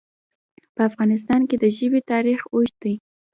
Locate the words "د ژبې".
1.59-2.01